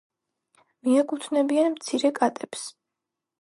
მიეკუთვნებიან 0.87 1.69
მცირე 1.75 2.11
კატებს. 2.21 2.65